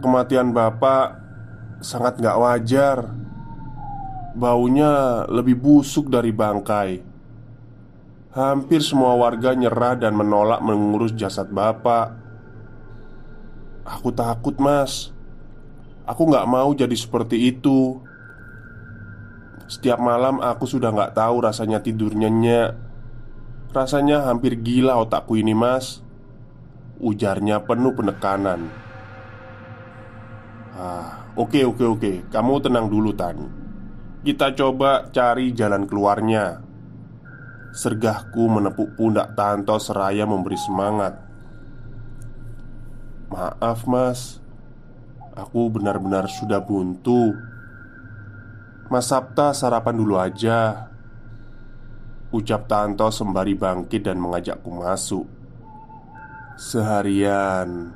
Kematian 0.00 0.56
bapak 0.56 1.20
Sangat 1.80 2.20
gak 2.20 2.36
wajar. 2.36 3.08
Baunya 4.36 5.24
lebih 5.32 5.56
busuk 5.56 6.12
dari 6.12 6.28
bangkai. 6.28 7.00
Hampir 8.36 8.84
semua 8.84 9.16
warga 9.16 9.56
nyerah 9.56 9.96
dan 9.96 10.12
menolak 10.12 10.60
mengurus 10.60 11.16
jasad 11.16 11.48
bapak. 11.48 12.14
Aku 13.88 14.12
takut 14.12 14.60
mas. 14.60 15.08
Aku 16.04 16.28
gak 16.28 16.44
mau 16.44 16.68
jadi 16.76 16.92
seperti 16.92 17.48
itu. 17.48 17.96
Setiap 19.64 19.98
malam 20.04 20.36
aku 20.44 20.68
sudah 20.68 20.92
gak 20.92 21.16
tahu 21.16 21.48
rasanya 21.48 21.80
tidur 21.80 22.12
nyenyak 22.12 22.89
Rasanya 23.70 24.26
hampir 24.26 24.58
gila 24.58 24.98
otakku 24.98 25.38
ini 25.38 25.54
mas 25.54 26.02
Ujarnya 26.98 27.62
penuh 27.62 27.94
penekanan 27.94 28.66
Ah, 30.74 31.26
oke 31.38 31.62
oke 31.64 31.84
oke 31.86 32.12
Kamu 32.28 32.58
tenang 32.58 32.90
dulu 32.90 33.14
Tan 33.14 33.60
kita 34.20 34.52
coba 34.52 35.08
cari 35.08 35.48
jalan 35.56 35.88
keluarnya. 35.88 36.60
Sergahku 37.72 38.52
menepuk 38.52 38.92
pundak 38.92 39.32
Tanto 39.32 39.80
seraya 39.80 40.28
memberi 40.28 40.60
semangat. 40.60 41.16
Maaf, 43.32 43.88
Mas. 43.88 44.44
Aku 45.32 45.72
benar-benar 45.72 46.28
sudah 46.28 46.60
buntu. 46.60 47.32
Mas 48.92 49.08
Sabta 49.08 49.56
sarapan 49.56 49.96
dulu 49.96 50.20
aja. 50.20 50.89
Ucap 52.30 52.70
Tanto 52.70 53.10
sembari 53.10 53.58
bangkit 53.58 54.06
dan 54.06 54.22
mengajakku 54.22 54.70
masuk. 54.70 55.26
Seharian 56.54 57.90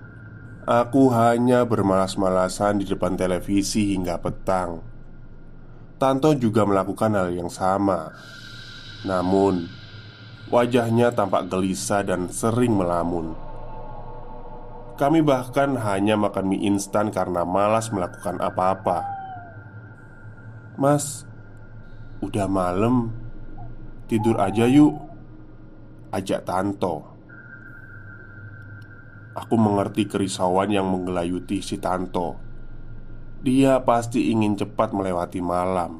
Aku 0.65 1.13
hanya 1.13 1.69
bermalas-malasan 1.69 2.81
di 2.81 2.89
depan 2.89 3.21
televisi 3.21 3.93
hingga 3.93 4.17
petang. 4.17 4.81
Tanto 6.01 6.33
juga 6.33 6.65
melakukan 6.65 7.13
hal 7.13 7.37
yang 7.37 7.53
sama. 7.53 8.09
Namun, 9.05 9.69
wajahnya 10.49 11.13
tampak 11.13 11.53
gelisah 11.53 12.01
dan 12.01 12.33
sering 12.33 12.81
melamun. 12.81 13.37
Kami 14.97 15.21
bahkan 15.21 15.77
hanya 15.77 16.17
makan 16.17 16.49
mie 16.49 16.65
instan 16.65 17.13
karena 17.13 17.45
malas 17.45 17.93
melakukan 17.93 18.41
apa-apa. 18.41 19.05
"Mas, 20.81 21.29
udah 22.25 22.49
malam. 22.49 23.24
Tidur 24.09 24.41
aja 24.41 24.69
yuk." 24.69 24.97
Ajak 26.15 26.47
Tanto. 26.47 27.03
Aku 29.35 29.59
mengerti 29.59 30.07
kerisauan 30.07 30.71
yang 30.71 30.87
menggelayuti 30.87 31.59
si 31.59 31.83
Tanto. 31.83 32.39
Dia 33.43 33.83
pasti 33.83 34.31
ingin 34.31 34.55
cepat 34.55 34.95
melewati 34.95 35.43
malam. 35.43 35.99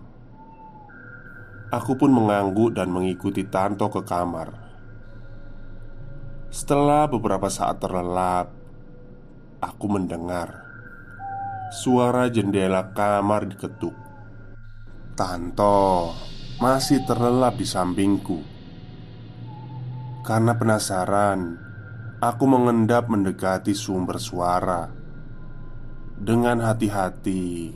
Aku 1.75 1.99
pun 1.99 2.15
mengangguk 2.15 2.79
dan 2.79 2.95
mengikuti 2.95 3.43
Tanto 3.43 3.91
ke 3.91 4.07
kamar. 4.07 4.55
Setelah 6.55 7.11
beberapa 7.11 7.51
saat 7.51 7.83
terlelap, 7.83 8.55
aku 9.59 9.87
mendengar 9.91 10.63
suara 11.75 12.31
jendela 12.31 12.95
kamar 12.95 13.51
diketuk. 13.51 13.99
Tanto 15.19 16.15
masih 16.59 17.03
terlelap 17.07 17.59
di 17.59 17.67
sampingku. 17.67 18.41
Karena 20.25 20.57
penasaran, 20.57 21.65
Aku 22.25 22.49
mengendap 22.49 23.13
mendekati 23.13 23.77
sumber 23.77 24.17
suara. 24.17 24.89
Dengan 26.17 26.57
hati-hati, 26.65 27.69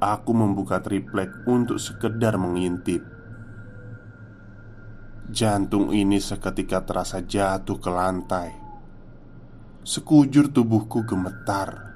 aku 0.00 0.32
membuka 0.32 0.80
triplek 0.80 1.44
untuk 1.44 1.76
sekedar 1.76 2.40
mengintip. 2.40 3.04
Jantung 5.28 5.92
ini 5.92 6.24
seketika 6.24 6.80
terasa 6.88 7.20
jatuh 7.20 7.76
ke 7.76 7.90
lantai. 7.92 8.50
Sekujur 9.84 10.48
tubuhku 10.48 11.04
gemetar. 11.04 11.92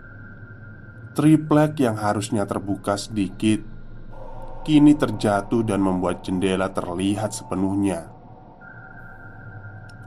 Triplek 1.16 1.80
yang 1.80 1.96
harusnya 1.96 2.44
terbuka 2.44 3.00
sedikit 3.00 3.64
kini 4.66 4.98
terjatuh 4.98 5.62
dan 5.62 5.78
membuat 5.78 6.26
jendela 6.26 6.66
terlihat 6.74 7.30
sepenuhnya. 7.30 8.10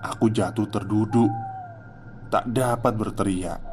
Aku 0.04 0.28
jatuh 0.28 0.68
terduduk 0.68 1.32
tak 2.28 2.44
dapat 2.52 2.92
berteriak. 2.92 3.64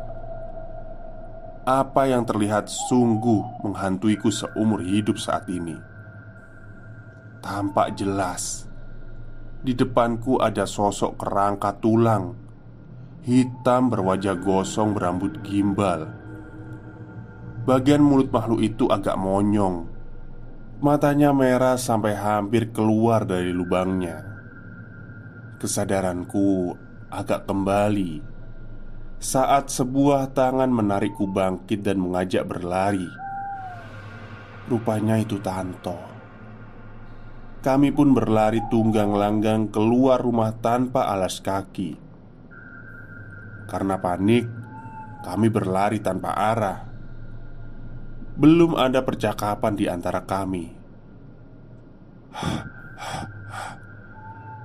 Apa 1.66 2.07
yang 2.07 2.22
terlihat 2.22 2.70
sungguh 2.70 3.66
menghantuiku 3.66 4.31
seumur 4.31 4.79
hidup 4.79 5.18
saat 5.18 5.51
ini. 5.51 5.75
Tampak 7.42 7.99
jelas 7.99 8.70
di 9.66 9.75
depanku 9.75 10.38
ada 10.38 10.62
sosok 10.62 11.18
kerangka 11.18 11.75
tulang 11.83 12.38
hitam 13.27 13.90
berwajah 13.90 14.38
gosong 14.38 14.94
berambut 14.94 15.42
gimbal. 15.42 16.07
Bagian 17.66 18.07
mulut 18.07 18.31
makhluk 18.31 18.62
itu 18.62 18.87
agak 18.87 19.18
monyong. 19.18 19.95
Matanya 20.76 21.32
merah 21.32 21.80
sampai 21.80 22.12
hampir 22.12 22.68
keluar 22.68 23.24
dari 23.24 23.48
lubangnya. 23.48 24.20
Kesadaranku 25.56 26.76
agak 27.08 27.48
kembali 27.48 28.20
saat 29.16 29.72
sebuah 29.72 30.36
tangan 30.36 30.68
menarikku 30.68 31.24
bangkit 31.32 31.80
dan 31.80 31.96
mengajak 31.96 32.44
berlari. 32.44 33.08
Rupanya 34.68 35.16
itu 35.16 35.40
Tanto. 35.40 35.96
Kami 37.64 37.88
pun 37.96 38.12
berlari 38.12 38.60
tunggang 38.68 39.16
langgang 39.16 39.72
keluar 39.72 40.20
rumah 40.20 40.52
tanpa 40.60 41.08
alas 41.08 41.40
kaki. 41.40 41.96
Karena 43.64 43.96
panik, 43.96 44.44
kami 45.24 45.48
berlari 45.48 46.04
tanpa 46.04 46.36
arah. 46.36 46.95
Belum 48.37 48.77
ada 48.77 49.01
percakapan 49.01 49.72
di 49.72 49.88
antara 49.88 50.20
kami. 50.25 50.68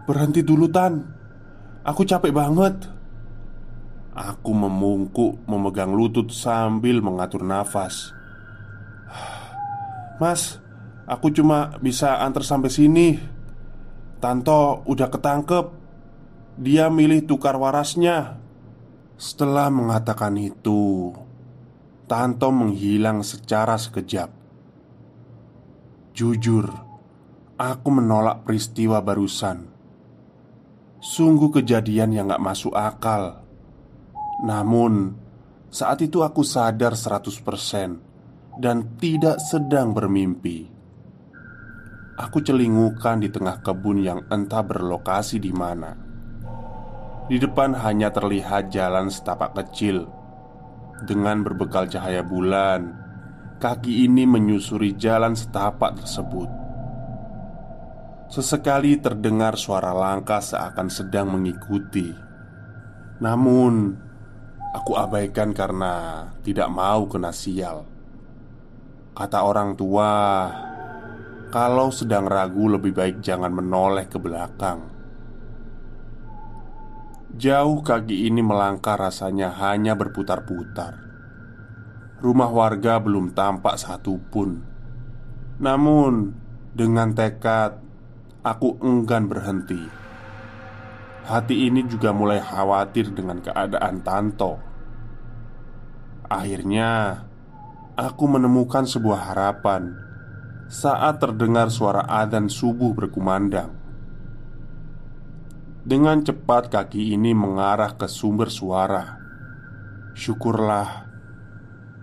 Berhenti 0.07 0.43
dulu, 0.43 0.67
Tan. 0.67 0.99
Aku 1.87 2.03
capek 2.03 2.35
banget. 2.35 3.01
Aku 4.11 4.51
memungkuk 4.51 5.47
memegang 5.47 5.95
lutut 5.95 6.35
sambil 6.35 6.99
mengatur 6.99 7.47
nafas 7.47 8.11
Mas, 10.19 10.59
aku 11.07 11.31
cuma 11.31 11.79
bisa 11.79 12.19
antar 12.19 12.43
sampai 12.43 12.67
sini 12.67 13.07
Tanto 14.19 14.83
udah 14.83 15.07
ketangkep 15.07 15.65
Dia 16.59 16.91
milih 16.91 17.23
tukar 17.23 17.55
warasnya 17.55 18.35
Setelah 19.15 19.71
mengatakan 19.71 20.35
itu 20.35 21.15
Tanto 22.11 22.51
menghilang 22.51 23.23
secara 23.23 23.79
sekejap 23.79 24.27
Jujur 26.11 26.67
Aku 27.55 27.87
menolak 27.87 28.43
peristiwa 28.43 28.99
barusan 28.99 29.71
Sungguh 30.99 31.47
kejadian 31.55 32.11
yang 32.11 32.27
gak 32.27 32.43
masuk 32.43 32.75
akal 32.75 33.41
namun, 34.41 35.13
saat 35.69 36.01
itu 36.01 36.25
aku 36.25 36.41
sadar 36.41 36.97
100% 36.97 38.57
dan 38.57 38.77
tidak 38.97 39.37
sedang 39.37 39.93
bermimpi. 39.93 40.65
Aku 42.17 42.41
celingukan 42.41 43.21
di 43.21 43.29
tengah 43.29 43.61
kebun 43.61 44.01
yang 44.01 44.25
entah 44.33 44.65
berlokasi 44.65 45.37
di 45.37 45.53
mana. 45.53 45.93
Di 47.29 47.37
depan 47.37 47.77
hanya 47.85 48.09
terlihat 48.09 48.73
jalan 48.73 49.13
setapak 49.13 49.53
kecil 49.55 50.09
dengan 51.05 51.45
berbekal 51.45 51.89
cahaya 51.89 52.21
bulan. 52.21 52.97
Kaki 53.61 54.09
ini 54.09 54.25
menyusuri 54.25 54.97
jalan 54.97 55.37
setapak 55.37 56.01
tersebut. 56.01 56.49
Sesekali 58.31 58.97
terdengar 58.97 59.59
suara 59.59 59.93
langkah 59.93 60.41
seakan 60.41 60.87
sedang 60.87 61.35
mengikuti. 61.35 62.09
Namun, 63.21 63.93
Aku 64.71 64.95
abaikan 64.95 65.51
karena 65.51 66.23
tidak 66.47 66.71
mau 66.71 67.03
kena 67.03 67.35
sial. 67.35 67.83
Kata 69.11 69.43
orang 69.43 69.75
tua, 69.75 70.11
kalau 71.51 71.91
sedang 71.91 72.23
ragu 72.23 72.71
lebih 72.71 72.95
baik 72.95 73.19
jangan 73.19 73.51
menoleh 73.51 74.07
ke 74.07 74.15
belakang. 74.15 74.90
Jauh 77.31 77.79
kaki 77.79 78.27
ini 78.27 78.43
melangkah 78.43 78.99
rasanya 78.99 79.55
hanya 79.55 79.95
berputar-putar. 79.95 80.99
Rumah 82.19 82.51
warga 82.51 82.99
belum 82.99 83.31
tampak 83.31 83.79
satupun. 83.79 84.59
Namun, 85.63 86.35
dengan 86.75 87.15
tekad, 87.15 87.79
aku 88.43 88.75
enggan 88.83 89.31
berhenti. 89.31 89.79
Hati 91.23 91.71
ini 91.71 91.87
juga 91.87 92.11
mulai 92.11 92.43
khawatir 92.43 93.15
dengan 93.15 93.39
keadaan 93.39 94.03
Tanto. 94.03 94.59
Akhirnya, 96.27 97.23
aku 97.95 98.27
menemukan 98.27 98.83
sebuah 98.83 99.31
harapan 99.31 99.95
saat 100.67 101.23
terdengar 101.23 101.71
suara 101.71 102.03
adzan 102.11 102.51
subuh 102.51 102.91
berkumandang. 102.91 103.80
Dengan 105.81 106.21
cepat 106.21 106.69
kaki 106.69 107.17
ini 107.17 107.33
mengarah 107.33 107.97
ke 107.97 108.05
sumber 108.05 108.53
suara. 108.53 109.17
Syukurlah, 110.13 111.09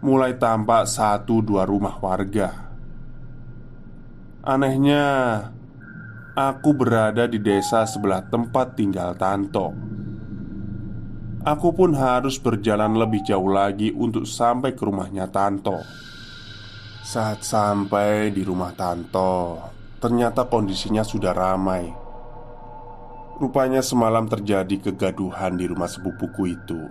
mulai 0.03 0.35
tampak 0.35 0.91
satu 0.91 1.39
dua 1.43 1.63
rumah 1.63 1.95
warga. 2.03 2.75
Anehnya, 4.43 5.07
Aku 6.39 6.71
berada 6.71 7.27
di 7.27 7.43
desa 7.43 7.83
sebelah 7.83 8.23
tempat 8.23 8.79
tinggal 8.79 9.19
Tanto. 9.19 9.75
Aku 11.43 11.75
pun 11.75 11.99
harus 11.99 12.39
berjalan 12.39 12.95
lebih 12.95 13.27
jauh 13.27 13.51
lagi 13.51 13.91
untuk 13.91 14.23
sampai 14.23 14.71
ke 14.71 14.87
rumahnya 14.87 15.27
Tanto. 15.35 15.83
Saat 17.03 17.43
sampai 17.43 18.31
di 18.31 18.47
rumah 18.47 18.71
Tanto, 18.71 19.59
ternyata 19.99 20.47
kondisinya 20.47 21.03
sudah 21.03 21.35
ramai. 21.35 21.98
Rupanya 23.39 23.79
semalam 23.87 24.27
terjadi 24.27 24.91
kegaduhan 24.91 25.55
di 25.55 25.71
rumah 25.71 25.87
sepupuku 25.87 26.59
itu. 26.59 26.91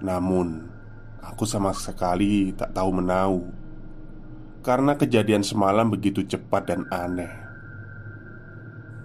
Namun, 0.00 0.72
aku 1.20 1.44
sama 1.44 1.76
sekali 1.76 2.48
tak 2.56 2.72
tahu 2.72 2.90
menau 2.96 3.44
karena 4.62 4.94
kejadian 4.94 5.44
semalam 5.44 5.90
begitu 5.90 6.24
cepat 6.24 6.70
dan 6.70 6.88
aneh. 6.88 7.28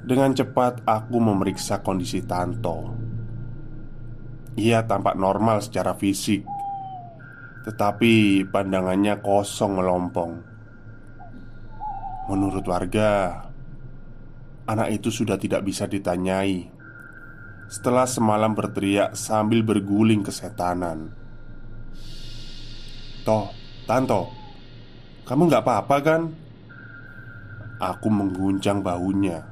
Dengan 0.07 0.31
cepat, 0.31 0.85
aku 0.87 1.19
memeriksa 1.19 1.83
kondisi 1.83 2.23
Tanto. 2.23 2.95
Ia 4.55 4.87
tampak 4.87 5.19
normal 5.19 5.59
secara 5.59 5.91
fisik, 5.91 6.47
tetapi 7.67 8.47
pandangannya 8.47 9.19
kosong 9.19 9.75
melompong. 9.75 10.39
Menurut 12.31 12.63
warga, 12.63 13.43
anak 14.67 14.99
itu 15.01 15.09
sudah 15.09 15.39
tidak 15.39 15.63
bisa 15.63 15.87
ditanyai 15.87 16.67
setelah 17.67 18.07
semalam 18.07 18.55
berteriak 18.55 19.15
sambil 19.15 19.63
berguling 19.63 20.23
kesetanan. 20.23 21.11
Toh, 23.27 23.51
Tanto, 23.87 24.27
kamu 25.23 25.47
nggak 25.47 25.63
apa-apa 25.63 25.97
kan? 26.03 26.21
Aku 27.79 28.07
mengguncang 28.11 28.83
bahunya. 28.83 29.43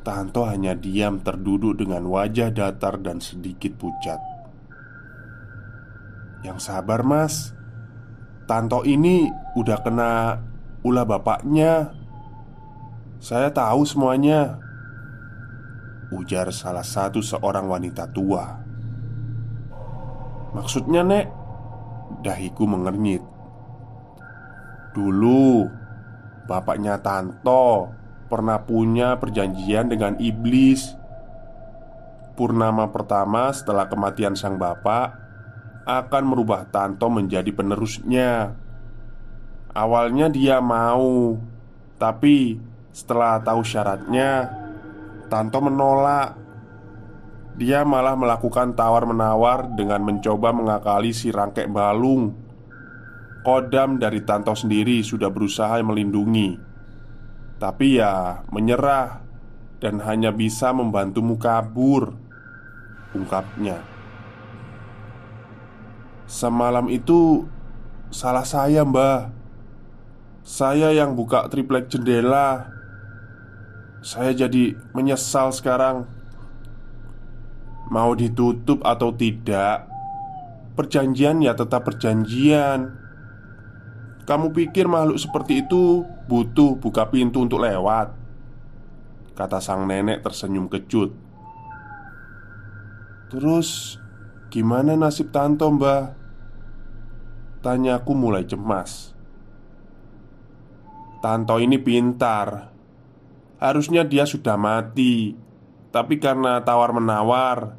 Tanto 0.00 0.48
hanya 0.48 0.72
diam 0.72 1.20
terduduk 1.20 1.76
dengan 1.84 2.08
wajah 2.08 2.48
datar 2.48 2.96
dan 3.04 3.20
sedikit 3.20 3.76
pucat. 3.76 4.16
Yang 6.40 6.64
sabar, 6.64 7.04
Mas. 7.04 7.52
Tanto 8.48 8.88
ini 8.88 9.28
udah 9.52 9.78
kena 9.84 10.40
ulah 10.80 11.04
bapaknya. 11.04 11.92
Saya 13.18 13.50
tahu 13.50 13.82
semuanya. 13.82 14.62
Ujar 16.14 16.54
salah 16.54 16.86
satu 16.86 17.18
seorang 17.18 17.66
wanita 17.66 18.06
tua. 18.14 18.62
Maksudnya, 20.54 21.02
Nek? 21.02 21.26
Dahiku 22.22 22.64
mengernyit. 22.64 23.20
Dulu, 24.94 25.68
bapaknya 26.48 26.96
Tanto 27.02 27.92
pernah 28.30 28.62
punya 28.62 29.18
perjanjian 29.18 29.90
dengan 29.90 30.14
iblis. 30.22 30.94
Purnama 32.38 32.86
pertama 32.94 33.50
setelah 33.50 33.90
kematian 33.90 34.38
sang 34.38 34.56
bapak 34.56 35.10
akan 35.84 36.22
merubah 36.22 36.70
Tanto 36.70 37.10
menjadi 37.10 37.50
penerusnya. 37.50 38.54
Awalnya 39.74 40.30
dia 40.30 40.62
mau, 40.62 41.36
tapi 41.98 42.67
setelah 42.98 43.38
tahu 43.38 43.62
syaratnya, 43.62 44.50
Tanto 45.30 45.62
menolak. 45.62 46.34
Dia 47.54 47.86
malah 47.86 48.18
melakukan 48.18 48.74
tawar-menawar 48.74 49.78
dengan 49.78 50.02
mencoba 50.02 50.50
mengakali 50.50 51.14
si 51.14 51.30
rangkek 51.30 51.70
balung. 51.70 52.34
Kodam 53.46 54.02
dari 54.02 54.26
Tanto 54.26 54.54
sendiri 54.58 55.02
sudah 55.06 55.30
berusaha 55.30 55.78
melindungi 55.84 56.68
tapi 57.58 57.98
ya 57.98 58.46
menyerah 58.54 59.26
Dan 59.82 59.98
hanya 60.06 60.30
bisa 60.30 60.70
membantumu 60.70 61.34
kabur 61.36 62.14
Ungkapnya 63.12 63.82
Semalam 66.30 66.86
itu 66.86 67.50
Salah 68.14 68.46
saya 68.46 68.86
mbah 68.86 69.34
Saya 70.46 70.94
yang 70.94 71.18
buka 71.18 71.50
triplek 71.50 71.90
jendela 71.90 72.77
Saya 73.98 74.30
jadi 74.30 74.78
menyesal 74.94 75.50
sekarang. 75.50 76.06
Mau 77.88 78.12
ditutup 78.14 78.84
atau 78.84 79.10
tidak? 79.10 79.88
Perjanjian 80.78 81.42
ya 81.42 81.56
tetap 81.56 81.88
perjanjian. 81.88 82.94
Kamu 84.28 84.52
pikir 84.52 84.86
makhluk 84.86 85.18
seperti 85.18 85.64
itu 85.64 86.04
butuh 86.28 86.76
buka 86.76 87.08
pintu 87.08 87.42
untuk 87.42 87.64
lewat? 87.64 88.12
Kata 89.32 89.58
sang 89.58 89.88
nenek 89.88 90.20
tersenyum 90.20 90.68
kecut. 90.68 91.16
Terus 93.32 93.96
gimana 94.52 94.94
nasib 94.94 95.32
Tanto 95.32 95.66
mbah? 95.72 96.12
Tanyaku 97.64 98.12
mulai 98.14 98.46
cemas. 98.46 99.16
Tanto 101.18 101.58
ini 101.58 101.80
pintar 101.82 102.77
Harusnya 103.58 104.06
dia 104.06 104.22
sudah 104.22 104.54
mati. 104.54 105.34
Tapi 105.90 106.22
karena 106.22 106.62
tawar-menawar 106.62 107.74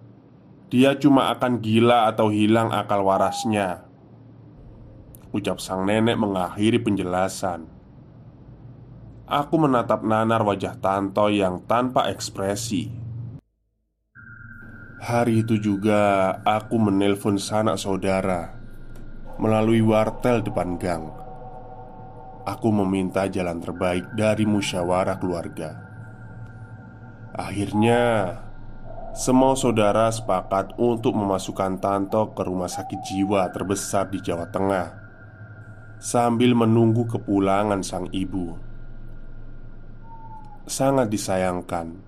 Dia 0.69 0.93
cuma 1.01 1.33
akan 1.33 1.65
gila 1.65 2.05
atau 2.13 2.29
hilang 2.29 2.69
akal 2.69 3.01
warasnya. 3.01 3.89
Ucap 5.33 5.57
sang 5.57 5.89
nenek 5.89 6.13
mengakhiri 6.13 6.77
penjelasan. 6.77 7.65
Aku 9.25 9.57
menatap 9.57 10.05
nanar 10.05 10.45
wajah 10.45 10.77
Tanto 10.77 11.25
yang 11.33 11.65
tanpa 11.65 12.05
ekspresi. 12.13 12.89
Hari 14.99 15.41
itu 15.41 15.57
juga 15.57 16.35
aku 16.43 16.75
menelpon 16.75 17.39
sanak 17.39 17.79
saudara 17.79 18.51
Melalui 19.39 19.79
wartel 19.79 20.43
depan 20.43 20.75
gang 20.75 21.18
Aku 22.49 22.73
meminta 22.73 23.29
jalan 23.29 23.61
terbaik 23.61 24.09
dari 24.17 24.49
musyawarah 24.49 25.21
keluarga 25.21 25.77
Akhirnya 27.37 28.33
Semua 29.13 29.53
saudara 29.53 30.09
sepakat 30.09 30.81
untuk 30.81 31.13
memasukkan 31.13 31.77
Tanto 31.77 32.33
ke 32.33 32.41
rumah 32.41 32.69
sakit 32.69 33.05
jiwa 33.05 33.45
terbesar 33.53 34.09
di 34.09 34.17
Jawa 34.21 34.49
Tengah 34.49 35.09
sambil 35.99 36.55
menunggu 36.55 37.03
kepulangan 37.05 37.83
sang 37.83 38.07
ibu. 38.15 38.55
Sangat 40.63 41.11
disayangkan, 41.11 41.99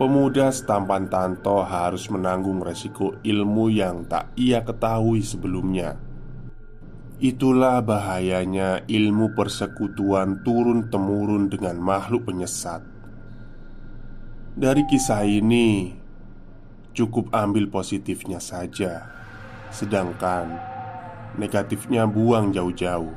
pemuda 0.00 0.48
setampan 0.48 1.12
Tanto 1.12 1.60
harus 1.60 2.08
menanggung 2.08 2.64
resiko 2.64 3.20
ilmu 3.20 3.68
yang 3.68 4.08
tak 4.08 4.32
ia 4.40 4.64
ketahui 4.64 5.20
sebelumnya. 5.20 6.00
Itulah 7.16 7.80
bahayanya 7.80 8.84
ilmu 8.84 9.32
persekutuan 9.32 10.44
turun-temurun 10.44 11.48
dengan 11.48 11.80
makhluk 11.80 12.28
penyesat. 12.28 12.84
Dari 14.52 14.84
kisah 14.84 15.24
ini, 15.24 15.96
cukup 16.92 17.32
ambil 17.32 17.72
positifnya 17.72 18.36
saja, 18.36 19.08
sedangkan 19.72 20.76
Negatifnya 21.36 22.08
buang 22.08 22.48
jauh-jauh. 22.48 23.12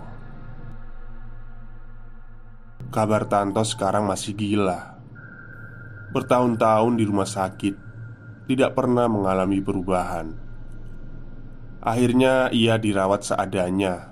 Kabar 2.92 3.24
Tanto 3.32 3.64
sekarang 3.64 4.12
masih 4.12 4.36
gila. 4.36 5.00
Bertahun-tahun 6.12 7.00
di 7.00 7.08
rumah 7.08 7.30
sakit 7.30 7.76
Tidak 8.50 8.76
pernah 8.76 9.08
mengalami 9.08 9.64
perubahan 9.64 10.49
Akhirnya 11.80 12.52
ia 12.52 12.76
dirawat 12.76 13.24
seadanya 13.24 14.12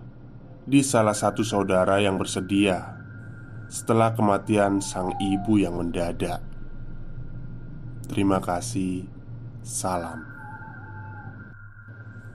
Di 0.64 0.80
salah 0.84 1.16
satu 1.16 1.44
saudara 1.44 2.00
yang 2.00 2.16
bersedia 2.16 2.96
Setelah 3.68 4.16
kematian 4.16 4.80
sang 4.80 5.12
ibu 5.20 5.60
yang 5.60 5.76
mendadak. 5.76 6.40
Terima 8.08 8.40
kasih. 8.40 9.04
Salam. 9.68 10.24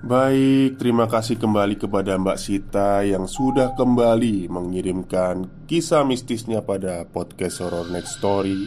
Baik, 0.03 0.83
terima 0.83 1.07
kasih 1.09 1.39
kembali 1.39 1.79
kepada 1.79 2.19
Mbak 2.19 2.35
Sita 2.35 3.07
yang 3.07 3.25
sudah 3.31 3.73
kembali 3.79 4.51
mengirimkan 4.51 5.47
kisah 5.65 6.05
mistisnya 6.05 6.61
pada 6.61 7.07
podcast 7.09 7.63
Horror 7.63 7.89
Next 7.89 8.19
Story. 8.21 8.67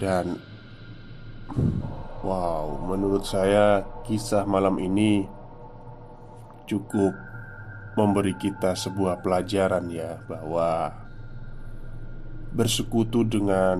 Dan 0.00 0.40
Wow, 2.24 2.80
menurut 2.88 3.28
saya 3.28 3.84
kisah 4.08 4.48
malam 4.48 4.80
ini 4.80 5.28
cukup 6.64 7.12
memberi 8.00 8.32
kita 8.40 8.72
sebuah 8.72 9.20
pelajaran 9.20 9.92
ya 9.92 10.24
Bahwa 10.24 10.88
bersekutu 12.56 13.28
dengan 13.28 13.76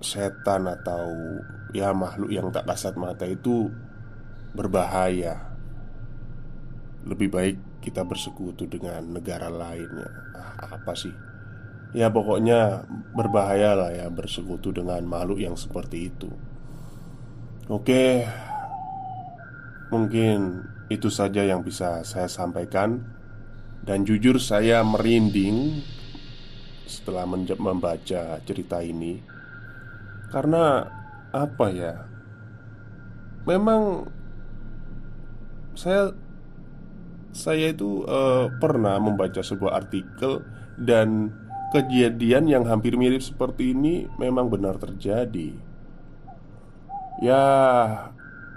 setan 0.00 0.64
atau 0.64 1.12
ya 1.76 1.92
makhluk 1.92 2.32
yang 2.32 2.48
tak 2.48 2.72
kasat 2.72 2.96
mata 2.96 3.28
itu 3.28 3.68
berbahaya. 4.56 5.44
Lebih 7.04 7.28
baik 7.28 7.56
kita 7.84 8.00
bersekutu 8.00 8.64
dengan 8.64 9.12
negara 9.12 9.52
lainnya. 9.52 10.08
Ah, 10.32 10.72
apa 10.72 10.96
sih? 10.96 11.12
Ya 11.92 12.08
pokoknya 12.08 12.88
berbahaya 13.12 13.76
lah 13.76 13.90
ya 13.92 14.08
bersekutu 14.08 14.72
dengan 14.72 15.04
makhluk 15.04 15.44
yang 15.44 15.56
seperti 15.56 16.08
itu. 16.08 16.30
Oke. 17.68 18.26
mungkin 19.92 20.64
itu 20.88 21.12
saja 21.12 21.44
yang 21.44 21.60
bisa 21.60 22.00
saya 22.00 22.24
sampaikan, 22.24 23.04
dan 23.84 24.08
jujur, 24.08 24.40
saya 24.40 24.80
merinding 24.80 25.84
setelah 26.88 27.28
membaca 27.28 28.40
cerita 28.48 28.80
ini 28.80 29.20
karena 30.32 30.88
apa 31.28 31.66
ya? 31.68 31.94
Memang 33.44 34.08
saya 35.76 36.14
saya 37.32 37.72
itu 37.72 38.04
uh, 38.08 38.48
pernah 38.60 38.96
membaca 38.96 39.44
sebuah 39.44 39.82
artikel 39.82 40.40
dan 40.80 41.32
kejadian 41.72 42.44
yang 42.46 42.64
hampir 42.68 42.94
mirip 43.00 43.24
seperti 43.24 43.72
ini 43.72 44.04
memang 44.20 44.52
benar 44.52 44.76
terjadi. 44.76 45.56
Ya, 47.24 47.44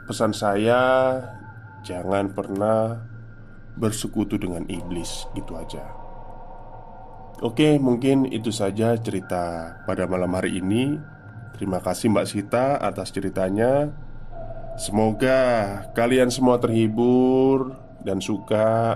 pesan 0.06 0.36
saya 0.36 0.84
jangan 1.88 2.36
pernah 2.36 3.00
bersekutu 3.80 4.36
dengan 4.36 4.68
iblis, 4.68 5.28
itu 5.36 5.56
aja. 5.56 5.86
Oke, 7.44 7.76
mungkin 7.76 8.32
itu 8.32 8.48
saja 8.48 8.96
cerita 8.96 9.76
pada 9.84 10.08
malam 10.08 10.32
hari 10.32 10.64
ini. 10.64 10.96
Terima 11.56 11.84
kasih 11.84 12.12
Mbak 12.12 12.28
Sita 12.32 12.80
atas 12.80 13.12
ceritanya. 13.12 13.92
Semoga 14.80 15.40
kalian 15.96 16.32
semua 16.32 16.60
terhibur 16.60 17.76
dan 18.04 18.24
suka. 18.24 18.96